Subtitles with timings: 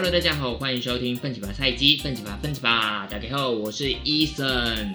[0.00, 3.04] Hello，大家好，欢迎收听奋起吧菜鸡，奋起吧，奋起吧！
[3.10, 4.92] 大家好，我是 Eason。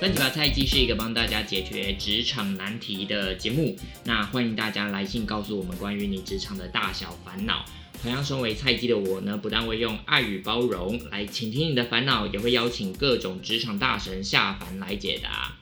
[0.00, 7.62] 奋起吧菜鸡是一个帮大家解决职场难题的节目，那欢迎大家来信告诉我们关于你职场的大小烦恼。
[8.00, 15.52] 同样身为菜鸡的我呢，不但会用爱与包容来倾听你的烦恼，也会邀请各种职场大神下凡来解答。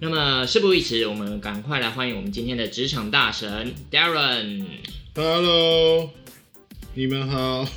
[0.00, 4.66] 那么事不宜迟，我们赶快来欢迎我们今天的职场大神 Darren。
[5.14, 6.10] Hello，
[6.96, 7.68] 你们好。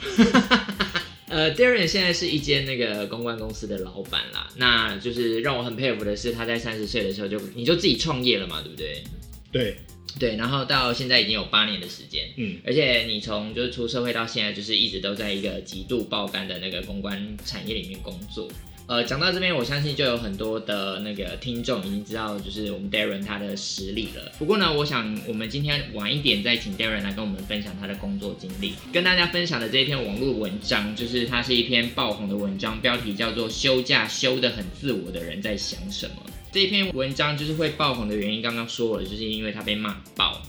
[1.27, 4.48] 呃，Darren 现在是一间那个公关公司的老板啦。
[4.55, 9.04] 那就是让我很佩服的是，他在三十岁的时候就你就自己创业了嘛，对不对？
[9.52, 9.76] 对，
[10.18, 18.49] 对，然后到现在已经有八年的时间，嗯，而且你从就是出社会到现在，就是一直都在一个极度爆肝的那个公关产业里面工作。
[18.89, 24.31] 呃，讲到这边，我相信就有很多的那个听众已经知道，就是我们 Darren 他的实力了。
[24.39, 28.73] 不过呢，我想我们今天晚一点再请 Darren 来跟我们分享他的工作经历。
[28.91, 36.15] 跟大家分享的这一篇网络文章，就是它是一篇爆红的文章，标题叫做《休假休得很自我的人在想什么》。
[36.51, 40.41] 这篇文章就是会爆红的原因，刚刚说了，就是因为他被骂爆，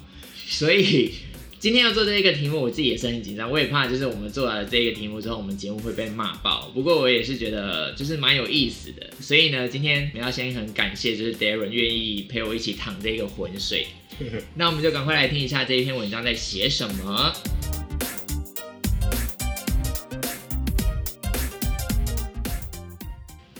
[0.47, 1.12] 所以。
[1.61, 6.70] 今天要做这一个题目，我自己也是很紧张，我也怕就是我们做了这个题目之后，我们节目会被骂爆。
[6.72, 13.86] 不过我也是觉得就是蛮有意思的，所以呢，今天我们要先很感谢就是 Darren 愿意陪我一起淌这个浑水。
[14.56, 17.31] 那我们就赶快来听一下这一篇文章在写什么。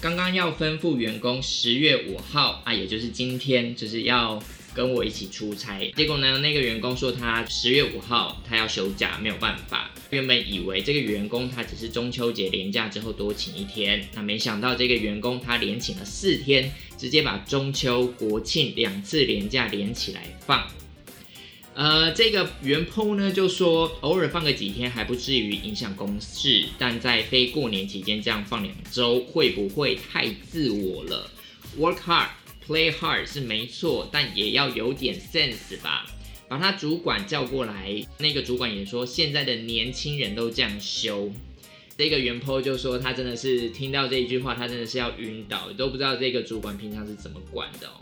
[0.01, 4.43] 刚刚要吩咐员工十月五号啊，也就是今天，就是要
[4.75, 5.91] 跟我一起出差。
[5.97, 9.91] 结果呢，那个员工说他十月五号他要休假，没有办法。
[10.11, 20.67] 原本以为这个员工他只是中秋节连假之后多请一天，那没想到这个员工他连请了四天，直接把中秋、国庆两次连假连起来放。
[21.73, 31.31] 呃，这个原 po 呢就说，偶尔放个几天还不至于影响公事，但在非过年期间这样放两周，会不会太自我了
[31.78, 32.27] ？Work hard,
[32.66, 36.06] play hard 是没错，但也要有点 sense 吧。
[36.48, 41.31] 把他主管叫过来，那个主管也说，现在的年轻人都这样修。
[41.97, 47.93] 这个原 po 就说，他真的是听到这一句话，他真的是要晕倒，都不知道这个主管平常是怎么管的哦。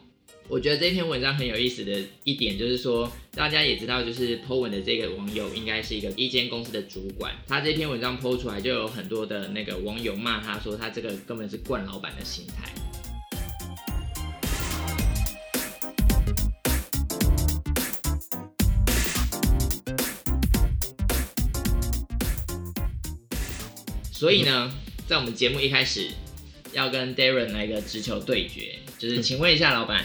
[0.48, 12.72] 我觉得这篇文章很有意思的一点就是说，大家也知道，就是 Po 文的这个网友应该是一个一间公司的主管，他这篇文章 Po 出来，就有很多的那个网友骂他说，他这个根本是惯老板的心态。
[24.18, 24.74] 所以呢，
[25.06, 26.08] 在我们节目一开始
[26.72, 30.04] 要跟 Darren 来一个直球对决，就是请问一下老板。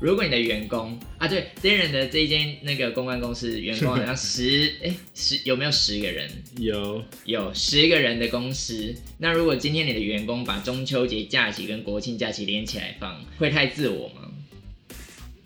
[0.00, 6.28] 如果你的员工啊，对 Darren 的这一间那个公关公司员工好像 十哎十有没有十个人？
[6.58, 8.92] 有有十个人的公司。
[9.18, 14.32] 那如果今天你的员工把中秋节假期跟国庆假期连起来放，会太自我吗？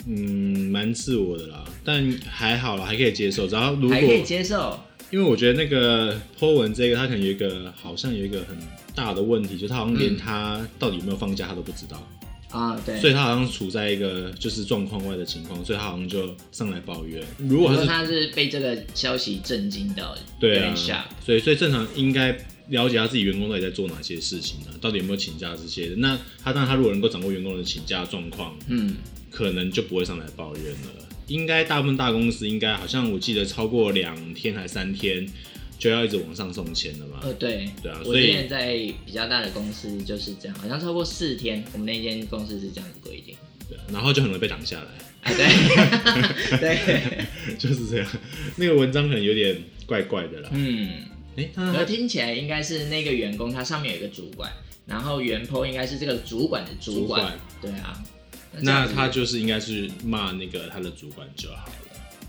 [0.07, 3.47] 嗯，蛮自我的啦，但还好啦，还可以接受。
[3.49, 8.57] 然后如果还可以接受，因为我觉得那个 Po 文这个，他可能有一个好像有一个很
[8.95, 12.07] 大的问题，就是他好像连他到底有没有放假他都不知道，
[12.51, 13.01] 啊，对。
[13.01, 17.23] 所以他好像处在一个就是状况外的情况，所以他好像就上来抱怨。
[17.39, 22.37] 如果他是我说他是被这个消息震惊到，对啊有点 shock，所以所以正常应该
[22.69, 25.97] 了解他自己员工到底在做哪些事情呢、到底有没有请假这些的。
[25.97, 28.95] 那他当然他如果能够掌握员工的请假状况，嗯，
[29.31, 31.08] 可能就不会上来抱怨了。
[31.29, 35.27] 应该大部分大公司应该好像我记得超过两天还三天
[35.79, 37.21] 就要一直往上送钱了嘛。
[37.23, 38.73] 呃，对，对啊，我之所以前在
[39.07, 43.37] 比较大的公司就是这样，好像超过四天，我们那间公司是这样子规定。
[43.69, 44.89] 对啊然后就很容易被挡下来，
[45.23, 47.27] 哎，对， 对，
[47.59, 48.11] 就是这样。
[48.57, 50.49] 那个文章可能有点怪怪的啦。
[50.55, 50.89] 嗯，
[51.37, 54.51] 哎、而他听起来应该是那个员工他上面有一个主管，
[54.87, 58.03] 然后原 po 应该是这个主管的主管，主管对啊。
[58.55, 61.73] 这那他就是应该是骂那个他的主管就好了，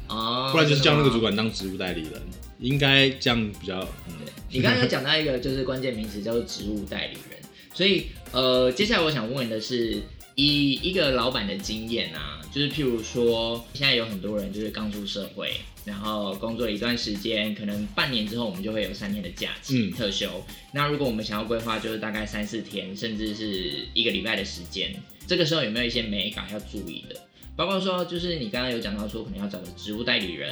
[0.08, 1.36] 哦，不然就是叫那个主管。
[1.36, 2.22] 当职务代理人，
[2.60, 3.80] 应该这样比较。
[4.08, 4.14] 嗯，
[4.52, 7.40] 你刚才讲到一个就是关键名词叫做职务代理人，
[7.74, 10.02] 所以呃，接下来我想问的是，
[10.36, 15.54] 以一个老板的经验啊，就是譬如说，现在有很多人就是刚出社会，
[15.86, 20.44] 然后工作一段时间，可能半年之后我们就会有三天的假期、嗯特休。
[20.74, 24.96] 那如果我们想要规划，就是大概三四天，甚至是一个礼拜的时间，
[25.30, 27.16] 这个时候有没有一些美感要注意的？
[27.56, 30.52] 包括说，就是你刚刚有讲到说，可能要找个职务代理人，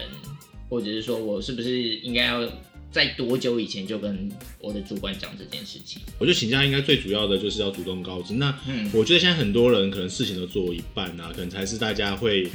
[0.69, 2.47] 或者是说我是不是应该要
[2.91, 4.29] 在多久以前就跟
[4.59, 5.99] 我的主管讲这件事情？
[6.19, 8.35] 我觉得请假应该最主要的就是要主动告知。
[8.35, 12.47] 那嗯，我觉得现在很多人可能事情都做一半啊，可能才是大家会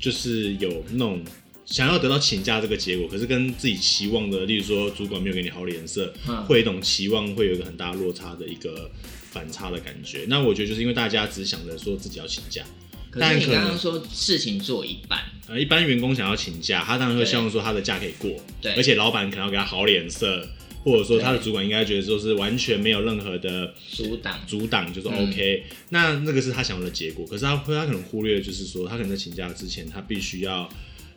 [0.00, 1.22] 就是有那种
[1.66, 8.90] 想要得到请假这个结果，可是跟自己期望的，例如说主管没有给你好脸色，嗯会有一种期望会有一个很大落差的一个
[9.36, 10.24] 反差的感觉。
[10.28, 12.64] 那我觉得就是因为大家只想着说自己要请假，
[13.10, 18.30] 可是你刚刚说事情做一半，呃，一般员工想要请假，他当然会希望说他的假可以过，
[18.62, 20.48] 对而且老板可能要给他好脸色，
[20.82, 30.68] 或者说他的对主管应该觉得说是完全没有任何的阻挡，阻挡，就是嗯 OK、那那个是他想要的结果，可是他他可能忽略，就是说他可能在请假之前，他必须要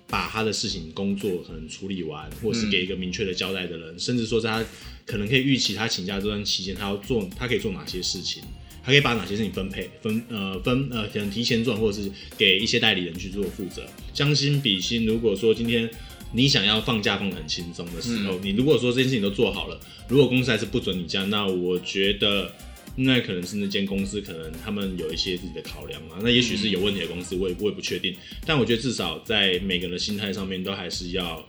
[0.10, 4.66] 把他的事情工作可能处理完，或是嗯给一个明确的交代的人，甚至说在他
[5.06, 8.42] 可能可以预期他请假这段期间，他要做他可以做哪些事情。
[8.82, 13.86] 他可以把哪些事情分配分呃分呃可能提前做，或者是给一些代理人去做负责。
[14.14, 15.88] 将心比心，如果说今天
[16.32, 22.52] 你想要放假放得很轻松的时候，你如果说这件事情都做好了，如果公司还是不准你假，那我觉得
[23.02, 26.18] 那可能是那间公司可能他们有一些自己的考量嘛。
[26.22, 28.14] 那也许是有问题的公司，我也我也不确定。
[28.46, 31.46] 但我觉得至少在每个人的心态上面，都还是要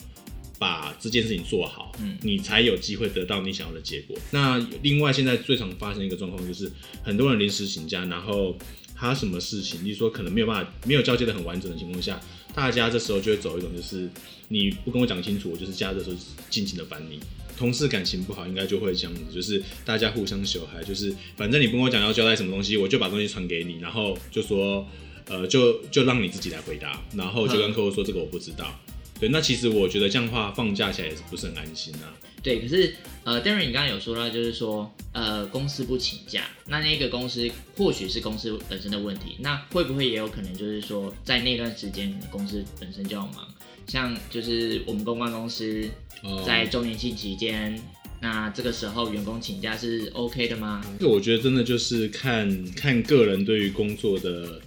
[0.58, 4.17] 把这件事情做好，嗯你才有机会得到你想要的结果。
[4.31, 6.70] 那另外，现在最常发生一个状况就是，
[7.02, 8.56] 很多人临时请假，然后
[8.94, 12.20] 他什么事情，例如说可能没有办法没有交接的很完整的情况下，
[12.55, 14.08] 大家这时候就会走一种就是
[14.49, 16.17] 你不跟我讲清楚，我就是假日的时候
[16.49, 17.19] 尽情的烦你。
[17.61, 24.89] 同事感情不好，应该就会这样子，就是大家互相羞害，就是反正你不跟我讲要交代什么东西，我就把东西传给你，然后就说，
[25.27, 28.81] 呃，就就让你自己来回答，然后就跟客户说这个我不知道。
[29.21, 32.17] 对，那其实我觉得这样的话放假起来也是不是很安心啊。
[32.43, 37.47] 对，可是呃，Darren，你刚刚有说到，就是说呃，公司不请假，那那个公司
[37.77, 43.47] 或许是公司本身的问题，那会不会也有可能就是说，在那段时间公司本身就要忙，
[43.90, 45.84] 像就是我们公关公司
[46.22, 47.76] 哦在周年庆期间，
[48.20, 50.81] 那这个时候员工请假是 OK 的吗？
[51.00, 54.60] 这我觉得真的就是看看个人对于工作的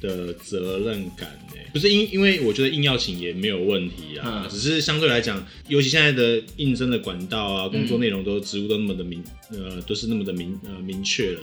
[0.00, 11.40] 的责任感呢，不是因因为我觉得硬要请也没有问题啊，嗯只是相对来讲，尤其现在的应征的管道啊，工嗯作内容都职务都那么的明呃都是那么的明呃明确了。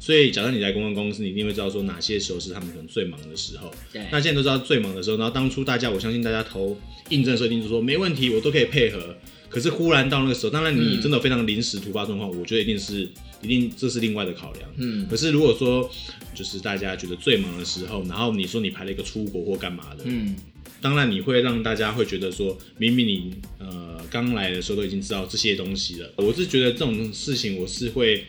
[0.00, 3.70] 所以，假设你在公关公司，你一定会知道说哪些时候是他们可能最忙的时候。
[3.92, 6.74] 对，那现在都知道最忙的时候，然后当初大家，我相信大家投
[7.10, 9.14] 应征的时候一定是说没问题，我都可以配合。
[9.50, 13.08] 可是忽然到那个时候，当然你嗯真的非常临时突发状况，我觉得一定是
[13.42, 14.70] 一定这是另外的考量。
[14.78, 15.90] 嗯可是如果说
[16.34, 20.36] 就是大家觉得最忙的时候，然后你说你排了一个出国或干嘛的，嗯，
[20.80, 26.10] 当然你会让大家会觉得说，明明你呃刚来的时候都已经知道这些东西了。
[26.16, 28.24] 我是觉得这种事情我是会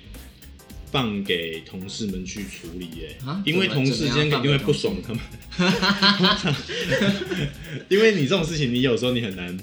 [0.92, 3.18] 放给同事们去处理耶。
[3.26, 4.40] 啊，因为同事间怎么样？
[4.40, 5.22] 一定会不爽他们。
[7.90, 9.58] 因为你这种事情，你有时候你很难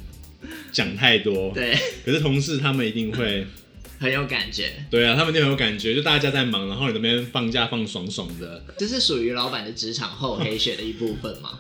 [0.73, 3.47] 讲太多，对，可是同事他们一定会。
[4.01, 11.59] 很有感觉，对啊，他们就很有感觉，就大家在忙，然后你那边放假放爽爽的，这是属于老板的职场厚黑学的一部分嘛？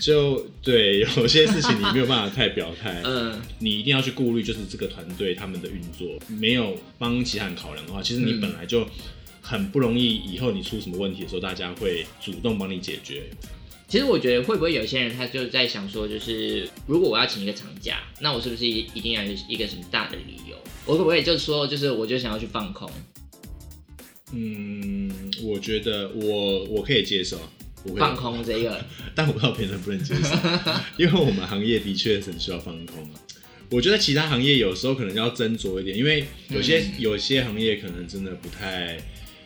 [0.00, 8.86] 就对有些事情你没有办法太表态， 嗯，你一定要去顾虑，就是这个团队他们的运作，没有帮其他人考量的话，其实你嗯本来就
[9.40, 13.24] 很不容易，以后你出什么问题的时候，大家会主动帮你解决。
[13.86, 20.56] 其实我觉得会不会有些人他就在想说，就是如果我要请一个长假，那我是不是一一定要有一个什么大的理由？
[20.86, 22.90] 我可不可以就是说，就是我就想要去放空？
[24.32, 25.10] 嗯，
[25.42, 27.36] 我觉得我我可以接受，
[27.96, 28.84] 放，空这个，
[29.14, 30.36] 但我不知道别人能不能接受，
[30.96, 33.20] 因为我们行业的确很需要放空啊。
[33.70, 36.92] 我觉得其他行业有时候可能要斟酌一点，因为有些、嗯。
[36.98, 38.98] 有些行业可能真的不太，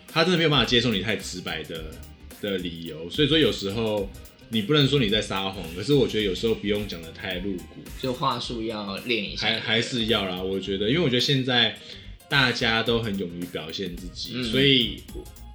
[0.09, 1.85] 他真的没有办法接受你太直白的
[2.41, 4.11] 的理由，所以说有时候
[4.49, 9.47] 你不能说你在撒谎，可是我觉得有时候不用讲的太露骨，就话术要练一下。
[9.47, 10.43] 还还是要啦。
[10.43, 11.77] 我觉得，因为我觉得现在
[12.27, 14.45] 大家都很勇于表现自己，嗯。
[14.45, 15.03] 所以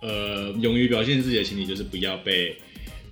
[0.02, 2.56] 呃，勇于表现自己的前提就是不要被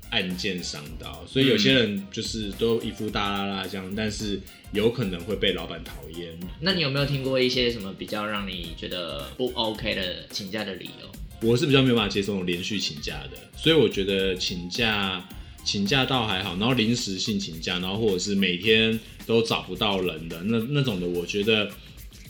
[0.09, 1.23] 案件伤到。
[1.27, 4.39] 所以有些人就是都一副大拉拉这样，但是
[4.71, 6.37] 有可能会被老板讨厌。
[6.59, 11.09] 那你有没有听过一些什么比较让你觉得不 OK 的请假的理由？
[11.47, 15.23] 我是比较没有办法接受那种连续请假的，所以我觉得请假
[15.63, 21.69] 请假倒还好，然后临时性请假，然后或者是每天都找不到人的那那种的，我觉得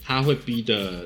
[0.04, 1.06] 他会逼的，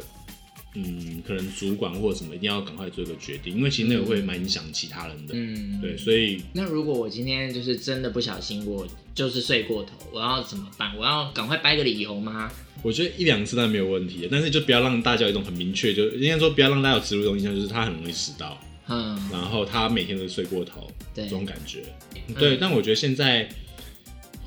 [0.73, 5.33] 嗯，可能主管或者什么一定要赶快做一个决定，因为其实那个会蛮影响其他人的。
[5.35, 10.95] 嗯，对，所以那如果我今天就是真的不小心，我就是睡过头，我要怎么办？
[10.97, 12.51] 我要赶快掰个理由吗？
[12.83, 21.83] 我觉得一两次那没有问题，但是就不要让大家有一种很明确，就应该说不要让大家有植入一种印象，就是他很容易迟到，嗯，然后他每天都睡过头，对这种感觉。
[22.39, 23.70] 对，但我觉得现在后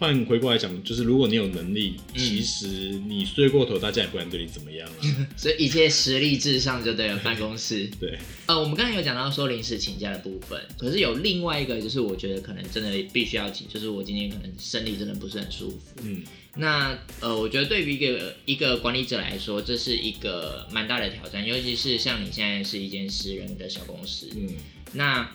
[0.04, 2.66] 换回过来讲，就是如果你有能力，嗯其实
[3.08, 5.00] 你睡过头，大家也不敢对你怎么样啊。
[5.34, 7.16] 所以一切实力至上就对了。
[7.24, 15.78] 办公室， 对，呃，我们刚才有讲到说临时请假的部分，可是有另外一个，就是我觉得可能真的必须要请，就是我今天可能身体真的不是很舒服。
[16.02, 16.22] 嗯，
[16.56, 24.50] 那呃，我觉得对于一个一个管理者来说，这是一个蛮大的挑战，尤其是像你现在是一间私人的小公司，嗯，
[24.92, 25.30] 那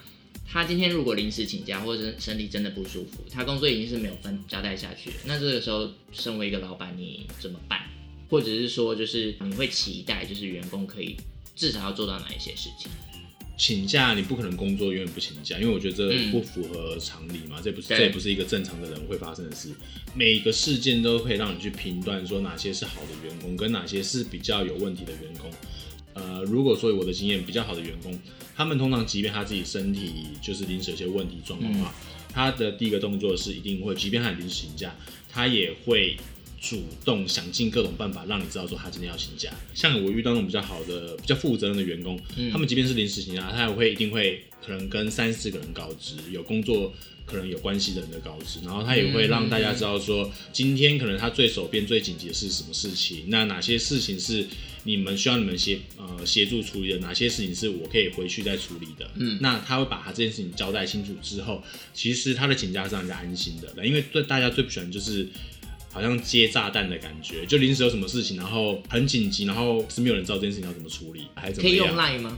[0.52, 7.82] 他今天如果临时请假，或者是身体真的不舒服，他工作已经是没有分交代下去了，那这个时候身为一个老板，你怎么办？
[8.30, 11.16] 或者是说，就是你会期待，就是员工可以
[11.56, 12.90] 至少要做到哪一些事情？
[13.58, 19.70] 请假你不可能工作永远不请假，因为我觉得这嗯不符合常理嘛，这不是这也不是一个正常的人会发生的事。
[20.16, 25.52] 每个事件都可以让你去评断说哪些是好的员工，跟哪些是比较有问题的员工。
[26.14, 28.18] 呃，如果说我的经验，比较好的员工，
[28.56, 31.94] 他们通常即便他自己身体就是临时有些问题状况的话，
[32.34, 34.96] 他的第一个动作是一定会，即便他临时请假，
[35.30, 36.18] 他也会
[36.60, 39.50] 主动想尽各种办法让你知道说他今天要请假。
[39.74, 42.52] 像我遇到那种比较好的、比较负责任的员工，嗯。
[42.52, 46.94] 他们即便是临时请假，他也会一定会可能跟三四个人告知，有工作
[47.26, 54.46] 可能有关系的人的告知，然后他也会让大家知道说，今天可能他最手边最紧急的是什么事情，那哪些事情是
[54.84, 59.10] 你们需要你们协呃协助处理的，哪些事情是我可以回去再处理的。
[59.16, 65.28] 嗯那他会把他这件事情交代清楚之后，其实他的请假是让人家安心的，因为对大家最不喜欢就是。
[65.92, 71.80] 好像接炸弹的感觉，就临时有什么事情，然后很紧急，然后是没有人知道这件事情要怎么处理，还是怎么样？
[71.80, 72.38] 可以用 Line 吗？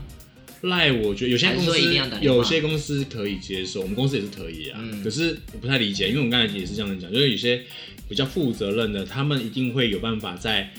[0.62, 1.78] 赖，我觉得有些公司
[2.22, 4.80] 有些公司可以接受，我们公司也是可以啊。
[4.82, 7.62] 嗯可是我不太理解，因为我们刚才也是这样讲，就是有些
[8.08, 10.72] 比较负责任的，他们一定会有办法在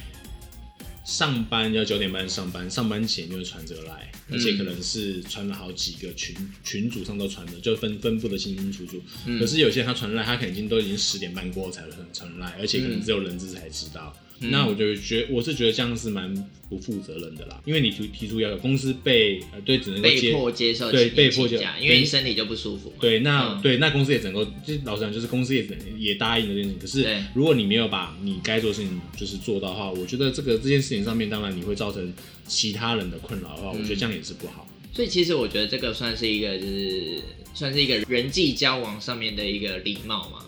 [1.03, 9.01] 上班要九点半上班，上班前就会传这个赖，而且可能是传了好几个群群组上都传的，就分分布的清清楚楚。
[9.25, 14.15] 嗯可是有些人他传赖，他肯定都已经十点半过后才传传赖，而且可能只有人质才知道。
[14.50, 16.33] 那我就觉我是觉得这样是蛮
[16.69, 22.95] 不负责任的啦，因为你提提出要求，公司被呃对只能被迫接受对被迫接因为你身体就不舒服嘛。
[23.00, 26.79] 对，那、嗯对那公司也只能够，就老实讲，就是公司也也答应了这件事情。
[26.79, 32.12] 可是如果你没有把你该做的事情就是做到的话，我觉得这个这件事情上面，当然你会造成
[32.47, 34.67] 其他人的困扰的话，我觉得这样也是不好。
[34.91, 37.21] 所以其实我觉得这个算是一个，就是
[37.53, 40.45] 算是一个人际交往上面的一个礼貌嘛。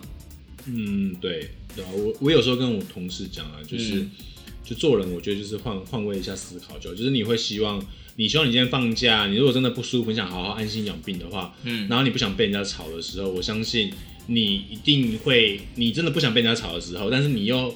[0.67, 4.11] 嗯，对，对啊，我我有时候跟我同事讲啊，就是、嗯。
[4.65, 7.79] 就做人，我觉得就是换换位一下思考就好，就是你会希望，
[8.15, 13.93] 你希望你今天放假，你如果真的不舒服，你想好好安心养病的话，嗯，然后你不想被人家吵的时候，我相信
[14.25, 17.75] 你一定会，你真的不想被人家吵的时候，但是你又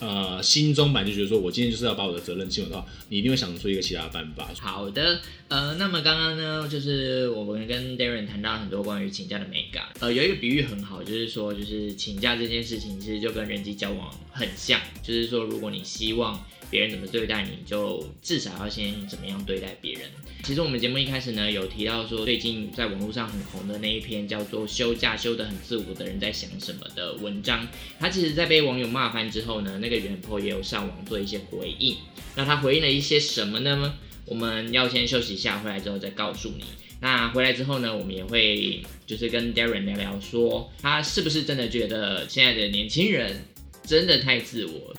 [0.00, 4.48] 呃心中版就觉得说我今天就是要把我的责任尽完的话，你一定会想出一个其他的办法。
[4.60, 20.02] 好的，呃，那么刚刚呢，就是我们跟 Darren 谈到很多关于请假的美感，呃，有一个比喻很好，就是说，就是请假这件事情其实就跟人际交往很像，就是说，如果你希望别人怎么对待你，就至少要先怎么样对待别人。
[20.42, 27.66] 其实我们节目一开始呢，有提到说，最近在网络上很红的那一篇叫做“休假休得很自我的人在想什么”的文章，
[27.98, 31.96] 他其实在被网友骂翻之后呢，那个原 po 也有上网做一些回应。
[32.36, 33.94] 那他回应了一些什么呢？
[34.26, 36.64] 我们要先休息一下，回来之后再告诉你。
[37.00, 43.44] 那回来之后呢，我们也会就是跟 Darren 聊聊，说他是不是真的觉得现在的年轻人
[43.82, 44.94] 真的太自我。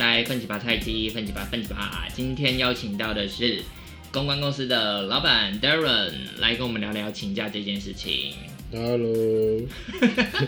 [0.00, 2.08] 来，奋起吧菜鸡，奋起吧，奋起吧！
[2.14, 3.62] 今天邀请到的是
[4.10, 8.32] 公关公司的老板 Darren 来跟我们聊聊请假这件事情。
[8.72, 9.60] Hello，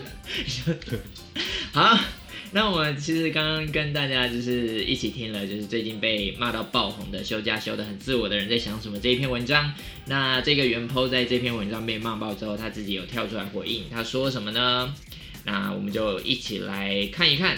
[1.71, 1.99] 好，
[2.51, 9.71] 那我们其实刚刚跟大家就是一起听了，就是最近被骂到爆红的休假休的很自我的人在想什么这一篇文章。
[10.07, 14.91] 那这个原 po 在这篇文章被骂爆之后，他自己有跳出来回应，他说什么呢？
[15.45, 17.55] 那我们就一起来看一看。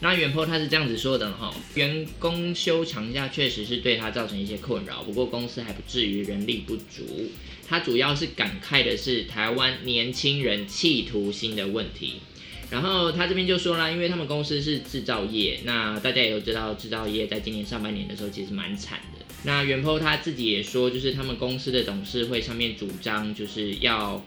[0.00, 7.30] 那原 po 他是这样子说的哈，员工休长假确实是对他造成一些困扰，不过公司还不至于人力不足。
[7.66, 12.20] 他主要是感慨的是台湾年轻人企图心的问题。
[12.68, 19.24] 然后他这边就说啦，因为他们公司是制造业，那大家也都知道，制造业在今年上半年的时候其实蛮惨的。
[19.44, 24.24] 那袁坡他自己也说，就是他们公司的董事会上面主张，就是要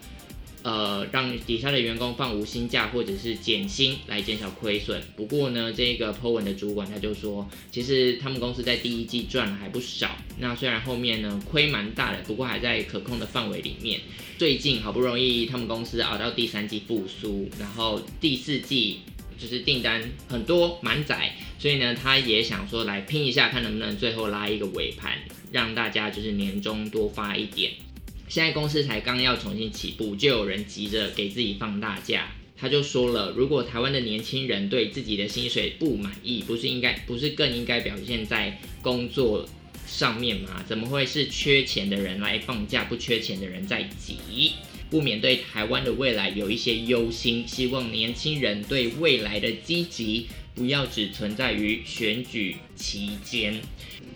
[0.62, 5.02] 呃，让底下的员工放无薪假或者是减薪来减少亏损。
[5.16, 10.16] 不过呢，这个 Po 文的主管他就说，其实他们公司在第一季赚了还不少。
[10.38, 14.00] 那虽然后面呢亏蛮大的，不过还在可控的范围里面。
[14.36, 19.00] 最近好不容易他们公司熬到第三季复苏，然后第四季
[19.38, 25.18] 就是订单很多满载，所以呢，他也想说来拼一下，看能不能最后拉一个尾盘，
[25.50, 27.72] 让大家就是年终多发一点。
[28.30, 32.30] 现在公司才刚要重新起步，就有人急着给自己放大假。
[32.56, 39.48] 他就说了，如果台湾的年轻人对自己的薪水不满意，不是应该，不是更应该表现在工作
[39.84, 40.64] 上面吗？
[40.68, 44.52] 怎么会是缺钱的人来放假，不缺钱的人在挤？
[44.88, 47.44] 不免对台湾的未来有一些忧心。
[47.48, 53.60] 希望年轻人对未来的积极，不要只存在于选举期间。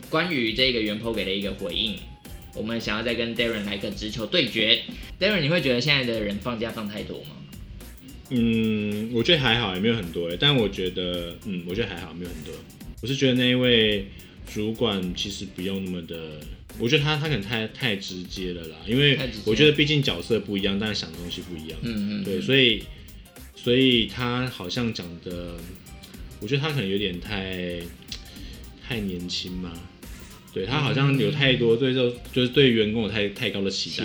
[0.09, 1.97] 关于这个袁坡给的一个回应。
[2.55, 4.81] 我们想要再跟 Darren 来个直球对决
[5.19, 7.31] ，Darren，你会觉得现在的人放假放太多吗？
[8.31, 10.37] 嗯，我觉得还好，也没有很多哎。
[10.39, 12.55] 但我觉得，嗯，我觉得还好，没有很多。
[13.03, 14.07] 我是觉得那一位
[14.53, 16.41] 主管其实不用那么的，
[16.79, 21.79] 我觉得他他可能太太直接了啦，因为我觉得毕竟角色不一样，但是想的东西不一样。
[21.83, 22.25] 嗯嗯。
[22.25, 22.83] 对，所以
[23.55, 25.57] 所以他好像讲的，
[26.41, 27.81] 我觉得他可能有点太
[28.89, 29.73] 太年轻嘛。
[30.55, 34.05] 对他好像有太多对这就是对员工有太太高的期待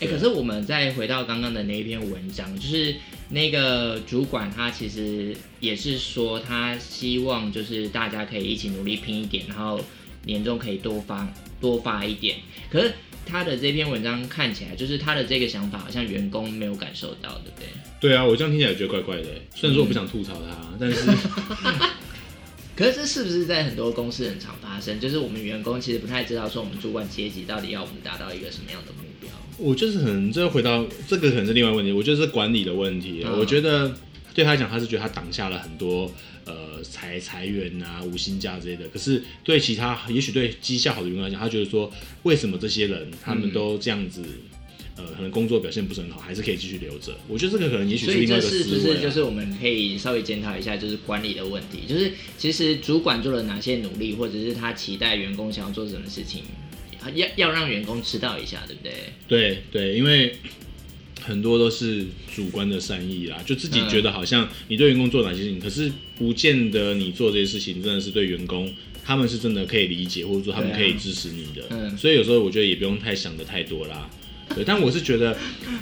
[0.00, 2.96] 哎，可是我们再回到刚刚的那一篇文章，就是
[3.30, 9.80] 那个主管他其实也是说他希望就是大家可以一起努力拼一点，然后
[10.24, 12.38] 年终可以多发多发一点。
[12.68, 12.92] 可是
[13.24, 17.68] 他的这篇文章看起来就是他的这个想法好像员工没有感受到，对不对？
[18.00, 19.28] 对啊，我这样听起来觉得怪怪的。
[19.54, 20.98] 虽然说我不想吐槽他，但是。
[22.76, 25.00] 可是这是不是在很多公司很常发生？
[25.00, 29.30] 就是我们员工其实不太知道说我们主管阶级到底要我们达到一个什么样的目标。
[29.56, 33.24] 我就是可能这回到这个可能是另外问题，我觉得是管理的问题。
[33.24, 33.96] 我觉得
[34.34, 36.12] 对他来讲，他是觉得他挡下了很多
[36.44, 38.86] 呃裁裁员啊、无薪假之类的。
[38.88, 41.90] 可是对其他也许对绩效好的员工来讲，他觉得说
[42.24, 44.22] 为什么这些人他们都这样子？
[44.96, 47.16] 呃，可能工作表现不是很好，还是可以继续留着。
[47.28, 48.64] 我觉得这个可能也许是另外一个思维。
[48.64, 51.80] 所以这是不是就是我们可以稍微检讨一下，就是管理的问题？
[51.86, 56.42] 就是其实主管做了哪些努力，或者是他期待员工想要做什么事情，
[57.14, 58.92] 要要让员工知道一下，对不对？
[59.28, 60.34] 对对，因为
[61.20, 68.72] 很多都是主观的善意啦，就自己觉得好像你对员工做哪些事情，可是不见得你做这些事情真的是对员工，
[69.04, 71.66] 他们是真的可以理解，或者说他们可以支持你的。
[71.70, 74.08] 嗯，所以有时候我觉得也不用太想的太多啦。
[74.54, 75.36] 对，但我是觉得，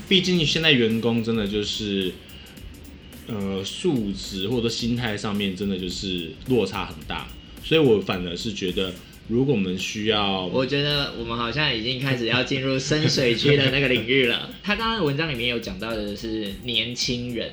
[0.09, 2.13] 毕竟现在员工真的就是，
[3.27, 7.27] 呃，素质或者心态上面真的就是落差很大，
[7.63, 8.93] 所以我反而是觉得，
[9.29, 14.51] 如果我们需要，我觉得我们好像已经开始要进入深水区的那个领域了。
[14.63, 17.53] 他刚刚文章里面有讲到的是年轻人，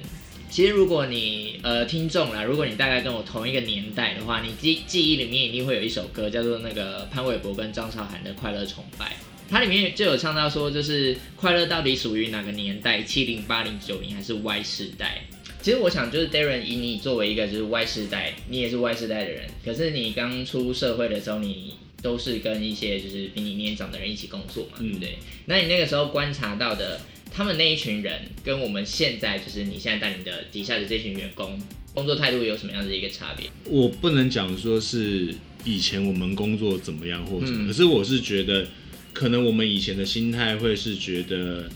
[0.49, 9.05] 其实如果你呃听众啦，如果你大概跟我同一个年代的话，你记记忆里面一定会有一首歌叫做那个潘玮柏跟张韶涵的《快乐崇拜》。
[9.51, 13.03] 它里面就有唱到说，就是快乐到底属于哪个年代？
[13.03, 15.25] 七零、八零、九零还是 Y 世代？
[15.61, 19.43] 其实我想，就是 Darren 以你作为一个就是 Y 世代，你也是 Y 世代的人。
[19.65, 25.17] 可是你刚出社会的时候，你都是跟一些就是比你年长的人一起工作嘛，对不对？
[25.47, 31.61] 那你那个时候观察到的，他们那一群人跟我们现在就是你现在带领的底下的这群员工，
[31.93, 33.49] 工作态度有什么样的一个差别？
[33.65, 35.35] 我不能讲说是
[35.65, 38.65] 以前我们工作怎么样或者，可是我是觉得。
[39.13, 41.69] 可能我们以前的心态会是觉得，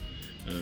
[0.48, 0.54] 呃，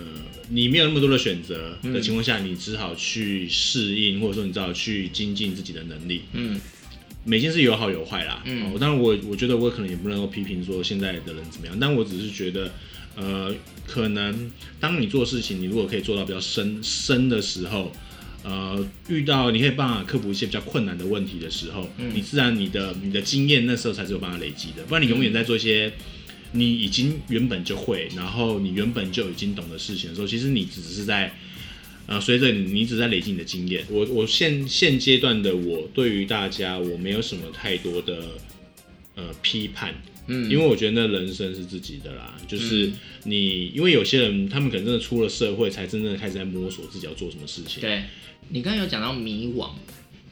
[0.50, 6.22] 你没有那么多的选择的情况下，你只好去适应，或者说你只好去精进自己的能力。
[6.34, 6.60] 嗯，
[7.24, 8.42] 每件事有好有坏啦。
[8.46, 12.72] 嗯，当然我我觉得我可能也不能够批评说现在的人怎么样，但我只是觉得，
[13.16, 13.54] 呃，
[13.86, 17.92] 可能当你做事情，你如果可以做到比较深深的时候，
[18.44, 25.94] 呃，遇到你可以办法克服一些比较困难的问题的时候，你自然你的你的经验那时候才是有办法累积的，不然你永远在做一些。
[26.54, 31.34] 你已经原本就会，然后你原本就已经懂的事情的时候，其实你只是在，
[32.06, 33.84] 呃，随着你，你只在累积你的经验。
[33.89, 38.24] 我我现现阶段的我，对于大家我没有什么太多的
[39.16, 39.96] 呃批判，
[40.28, 42.92] 嗯，因为我觉得那人生是自己的啦，就是
[43.24, 47.82] 你，因为有些人他们可能真的出了社会，才真正开始在摸索自己要做什么事情。
[47.82, 48.04] 对，
[48.50, 49.72] 你刚刚有讲到迷惘，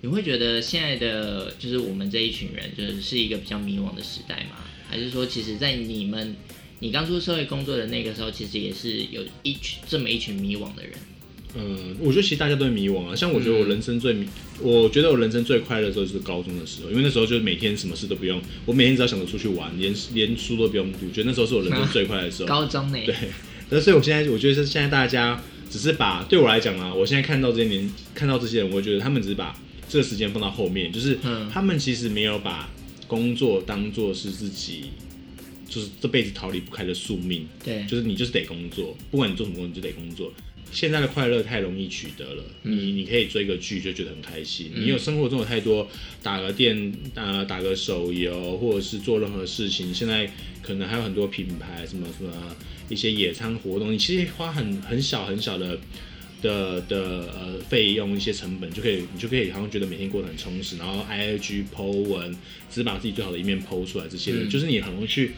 [0.02, 4.58] 你会觉得现在的就是我们这一群人，就是是一个比较迷惘的时代吗？
[4.92, 6.36] 还是说，其实，在你们
[6.80, 10.92] 你刚出社会工作的那个时候，其实也是有一群这么一群迷惘的人。
[11.56, 13.16] 嗯，我觉得其实大家都会迷惘啊。
[13.16, 14.16] 像我觉得我人生最，
[14.60, 22.48] 我觉得我人生最快乐的时候就是高中的时候，因为那时候就是每天什么事都不用，我每天只要想着出去玩，连连书都不用读，觉得那时候是我人生最快乐的时候。
[22.50, 22.98] 高中呢？
[23.06, 23.16] 对，
[23.70, 29.58] 那所以我现在我觉得是现在大家只是把对我来讲啊，我现在看到这些年看到这些人，我觉得他们只是把
[29.90, 32.70] 这个时间放到后面，就是嗯他们其实没有把
[33.12, 34.86] 工作当做是自己
[35.68, 40.32] 就是这辈子逃离不开的宿命，对，就是你就是得工作，不管你做什么工作，你就得工作。
[40.72, 42.78] 现在的快乐太容易取得了，嗯。
[42.78, 45.86] 你你可以追个剧就觉得很开心，你有生活中有太多
[46.24, 50.32] 打个电呃打个手游，或者是做任何事情，现在
[50.64, 52.32] 可能还有很多品牌什么什么
[52.88, 55.78] 一些野餐活动，你其实花很很小很小的
[56.42, 57.00] 的的
[57.34, 62.36] 呃费用一些成本就可以，你就可以好像觉得每天过得很充实，然后 I G Po 文，
[62.70, 65.32] 只把自己最好的一面 Po 出来，这些的，嗯就是你很容易去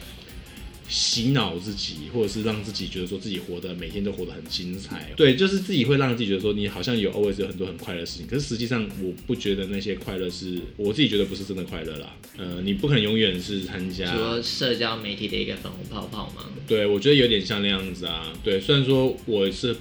[0.86, 5.10] 洗脑自己，或者是让自己觉得说自己活得每天都活得很精彩。
[5.16, 12.14] 对，就是自己会让自己觉得说你好像有 always 有很多很快乐的事情，可是实际上我不觉得那些快乐是我自己觉得不是真的快乐啦。
[12.36, 18.30] 呃，你不可能永远是参加说社交媒体的一个粉红泡泡吗，对，我觉得有点像那样子啊。
[18.44, 19.74] 对，虽然说我是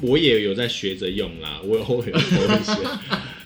[0.00, 2.72] 我也有在学着用啦，我偶尔有 PO 一些。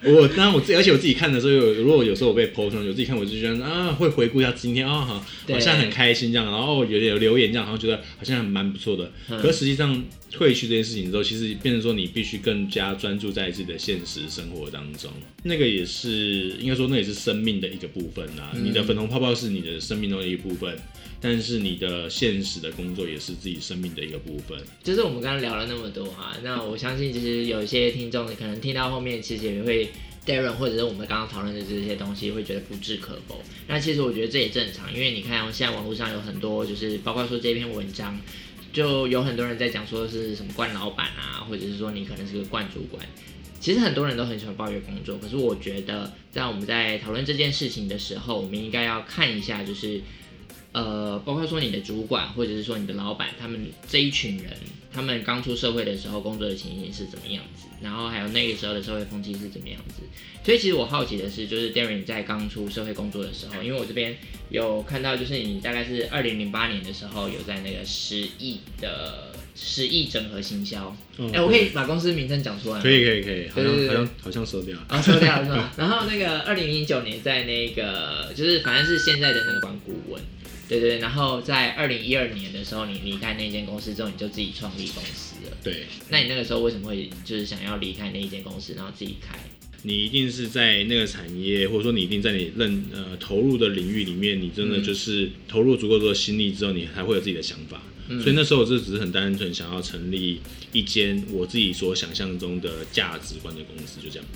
[0.03, 9.11] 我当然我自己，而且我自己看的时候，有如果有时候我被上去，我自己看我就觉得啊，会回顾一下今天啊，好好像很开心这样，然后有点有留言这样，然后觉得好像还蛮不错的。
[9.31, 15.11] 嗯可是实际上退去这件事情之后，其实变成说你必须更加专注在自己的现实生活当中，
[15.43, 18.53] 那个也是应该说那也是生命的一个部分啊。
[18.55, 20.77] 嗯你的粉红泡泡是你的生命中的一部分，
[21.21, 24.59] 但是你的现实的工作也是自己生命的一个部分。
[24.83, 29.88] 就是我们刚刚聊了那么多啊，那我相信其实有一些听众可能听到后面，其实也会
[30.29, 33.43] Darren 或者是我们刚刚讨论的这些东西，会觉得不置可否。
[33.67, 38.21] 那其实我觉得这也正常，因为你看、现在网络上有很多，就是包括说这篇文章，
[38.71, 43.03] 就有很多人在讲说是什么惯老板啊，或者是说你可能是个惯主管。
[43.59, 50.01] 其实很多人都很喜欢抱怨工作，可是我觉得在我们在讨论这件事情的时候，我们应该要看一下，就是
[50.73, 54.53] 呃，包括说你的主管或者是说你的老板，他们这一群人，
[54.93, 60.03] 他们刚出社会的时候工作的情形是怎么样子，然后还有那个时候的社会风气是怎么样子。
[60.45, 64.17] 所以其实我好奇的是，就是 Darren 在刚出社会工作的时候，因为我这边
[64.49, 72.83] 有看到，就是你大概是二零零八年的时候有在那个十亿的十亿整合行销，哎、哦我可以把公司名称讲出来吗？
[72.83, 74.87] 可以可以可以，好像好像好像收掉了。
[74.89, 75.73] 啊，收掉了是吧？
[75.77, 80.23] 然后那个二零零九年在那个就是反正是现在的那个管顾问，
[80.69, 80.99] 对对对。
[80.99, 85.57] 然后在二零一二年的时候，你离开那间公司之后，你就自己创立公司了。
[85.65, 89.39] 对那你那个时候为什么会就是想要离开那一间公司，然后自己开？
[89.83, 97.81] 你一定是在那个产业，或者说你一定在你认呃投入的领域里面，你真的嗯就是投入足够多的心力之后，你才会有自己的想法。
[98.09, 100.41] 嗯所以那时候我就只是很单纯想要成立
[100.73, 104.27] 一间我自己所想象中的价值观的公司，就这样。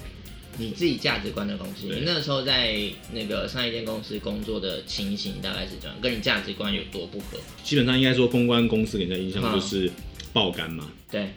[0.59, 2.79] 你自己价值观的东西，你那时候在
[3.13, 5.99] 那个上一间公司工作的情形大概是怎样？
[6.01, 7.39] 跟你价值观有多不合？
[7.65, 9.91] 基本上应该说，公关公司给人的印象嗯就是
[10.33, 11.29] 爆肝嘛，对，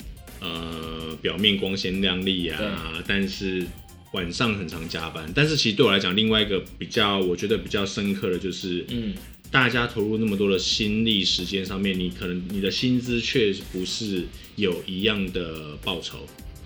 [0.41, 3.65] 呃，表面光鲜亮丽啊，但是
[4.11, 5.31] 晚上很常加班。
[5.33, 9.13] 但是其实对我来讲，另外一个比较我觉得比较深刻的就是，嗯，
[9.49, 14.25] 大家投入那么多的心力、时间上面，你可能你的薪资却不是
[14.57, 16.19] 有一样的报酬。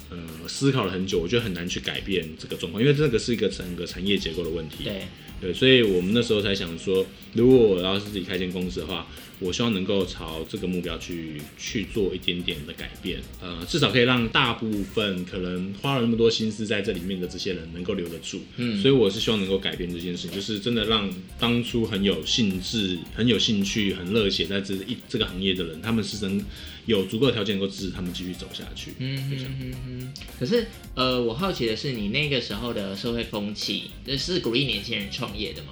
[0.10, 0.18] 呃，
[0.48, 4.84] 思考了很久，我觉得很难去改变这个状况，因为这个是一个整个产业结构的问题。
[4.84, 5.04] 对，
[5.40, 9.08] 对，所以我们那时候才想说，如果我要是自己开间公司的话，
[9.40, 18.42] 我希望能够朝这个目标去去做一点点的改变，呃，至少可以让大部分可能花了那么多心思在这里面的这些人能够留得住。
[18.58, 26.44] 嗯所以我是希望能够改变这件事情，就是真的让当初很有兴致、很有兴趣、很热血在这一这个行业的人，他们是能
[26.86, 28.92] 有足够的条件能够支持他们继续走下去。
[29.00, 30.14] 嗯哼哼哼。
[30.40, 35.70] 可是呃，我好奇的是，你那个时候的社会风气，是鼓励年轻人创业的吗？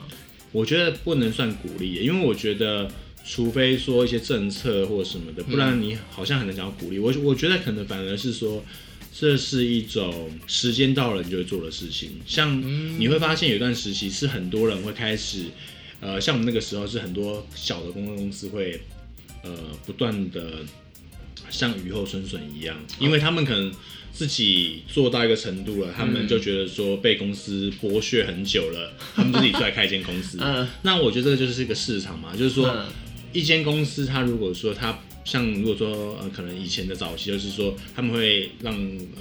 [0.53, 2.89] 我觉得不能算鼓励，因为我觉得，
[3.29, 6.97] 除非说一些政策或什么的，不然你好像很难讲到鼓励。
[6.97, 8.63] 我我觉得可能反而是说，
[9.13, 12.11] 这是一种时间到了你就会做的事情。
[12.25, 12.57] 像
[12.97, 15.45] 你会发现有一段时期是很多人会开始，
[15.99, 18.79] 呃，像我们那个时候是很多小的公关公司会，
[19.43, 19.51] 呃，
[19.85, 20.59] 不断的
[21.49, 23.71] 像雨后春笋一样，因为他们可能
[24.13, 30.37] 自己做到一个程度了，他们就觉得说被公司剥削很久了，他们就自己出来开一间公司。
[30.43, 32.85] 嗯那我觉得这个就是一个市场嘛，就是说嗯
[33.37, 38.73] 一间公司，他如果说他像如果说呃可能以前的早期就是说他们会让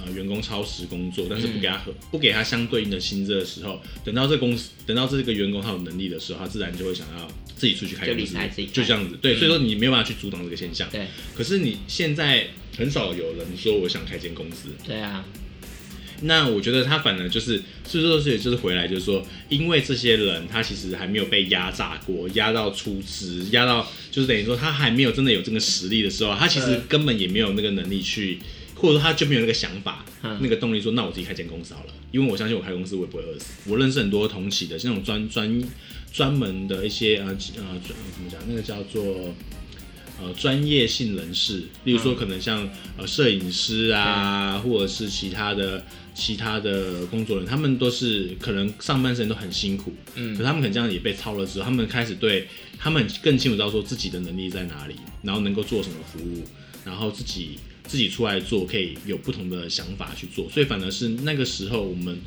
[0.03, 8.35] 呃员工超时工作，但是不给他合、不给他相对应的薪资的时候，等到这公司等到这个员工他有能力的时候，他自然就会想要自己出去开就公司。
[8.73, 9.15] 就这样子。
[9.21, 9.37] 对，嗯。
[9.37, 10.89] 所以说你没有办法去阻挡这个现象。
[10.89, 11.05] 对。
[11.35, 15.23] 可是你现在很少有人说我想开间公司，对啊，
[16.21, 28.39] 那我觉得他反而就是，是不是说就是回来就是说，因为这些人他其实还没有被压榨过，压到出资，压到就是等于说他还没有真的有这个实力的时候，他其实嗯根本也没有那个能力去
[28.75, 33.53] 或者说他就没有那个想法，嗯那个动力说，那我自己开间公司好了，因为我相信我开公司我也不会饿死。
[33.67, 35.63] 我认识很多同期的，像那种专专
[36.11, 37.35] 专门的一些呃呃
[37.85, 39.33] 怎么讲，那个叫做。
[40.19, 52.47] 呃，专业性人士，例如说可能像呃摄影师啊，或者是其他的其他的工作人员，他们都是可能上半身都很辛苦，嗯可是他们可能这样也被操了之后，他们开始对
[52.79, 56.43] 他们更清楚到说自己的能力在哪里，然后能够做什么服务，
[56.83, 62.19] 然后自己自己出来做，可以有不同的想法去做，所以反而是那个时候我们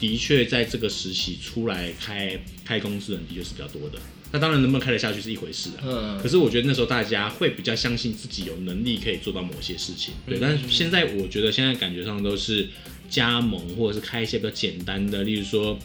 [0.00, 3.98] 的确在这个时期出来开开公司的人的确是比较多的。
[4.32, 6.18] 那当然能不能开得下去是一回事啊，嗯。
[6.22, 10.38] 可是我觉得那时候大家会比较相信自己有能力可以做到某些事情，对。
[10.38, 12.68] 嗯但是现在我觉得现在感觉上都是
[13.08, 15.76] 加盟或者是开一些比较简单的，例如说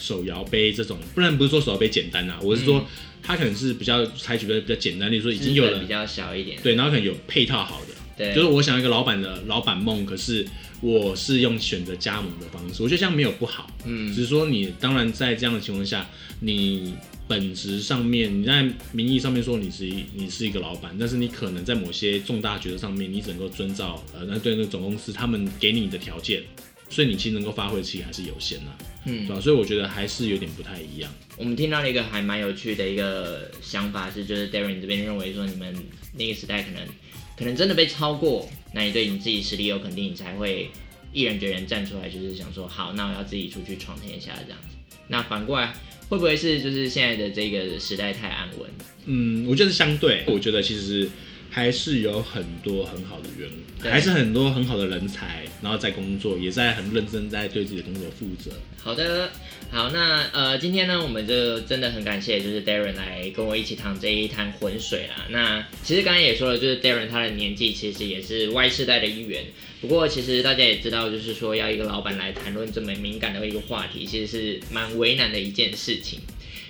[0.00, 2.84] 手摇杯这种，不然不是说手摇杯简单啊，我是说
[3.22, 10.44] 它可能是比较采取的比较简单，例如说已经有了比较小一点，对，然后可能有配套好的，对，就是我想要一个老板的老板梦，可是
[10.82, 16.06] 我是用选择加盟的方式，我觉得这样没有不好，嗯只是说你当然在这样的情况下，
[16.40, 16.94] 你
[17.28, 26.42] 本质上面你在名义上面说你是一你是一个老板，但是你可能在某些重大决策上面，你只能够遵照呃那对那个总公司他们给你的条件，
[26.90, 28.64] 所以你其实能够发挥的其实还是有限的、
[29.06, 29.40] 嗯对吧？
[29.40, 31.08] 所以我觉得还是有点不太一样。
[31.36, 35.74] 我们听到了一个还蛮有趣的一个想法是，就是 Darren 这边认为说，你们
[36.14, 36.82] 那个时代可能
[37.38, 40.70] 可能真的被超过，那你对你自己实力有肯定，你才会
[41.12, 44.76] 毅然决然站出来，就是想说，好，那我要自己出去闯天下这样子。
[45.08, 45.74] 那反过来，
[46.08, 48.70] 会不会是就是现在的这个时代太安稳？
[49.04, 51.10] 嗯，我觉得是相对，我觉得其实
[51.54, 53.46] 还是有很多很好的员
[53.78, 58.50] 工还是很多很好的人才，然后在工作，也在很认真在对自己的工作负责。
[58.82, 59.30] 好的，
[59.70, 65.26] 好，那呃，今天呢，我们就真的很感谢，就是 Darren 来跟我一起趟这一滩浑水啦。
[65.28, 69.44] 那其实刚才也说了，就是 Darren 他的年纪其实也是 Y 世代的一员。
[69.82, 76.20] 不过其实大家也知道，就是说要一个老板来谈论这么敏感的一个话题，其实是蛮为难的一件事情。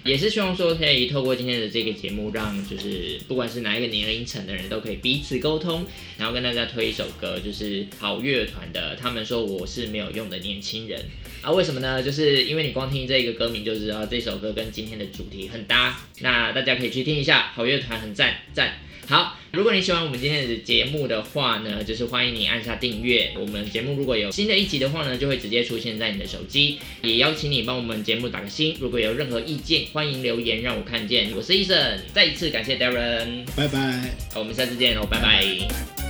[0.04, 5.86] 也是希望说可以透过今天的这个节目，让就是不管是哪一个年龄层的人都可以彼此沟通，
[6.18, 8.96] 然后跟大家推一首歌，就是好乐团的。
[8.96, 11.00] 他们说我是没有用的年轻人
[11.40, 12.02] 啊，为什么呢？
[12.02, 18.78] 就是因为你光听这个歌名就知道这首歌跟今天的主题很搭，那大家可以去听一下，好乐团很赞赞。
[19.08, 23.32] 好，如果你喜欢我们今天的节目的话呢，就是欢迎你按下订阅。
[23.38, 26.78] 我们节目如果有新的一集的话呢，就会直接出现在你的手机。
[27.02, 31.30] 也邀请你帮我们节目打个星，如果有任何意见，欢迎留言让我看见。
[31.36, 34.14] 我是医生，再一次感谢 Darren，拜拜。
[34.32, 36.01] 好我们下次见喽，拜拜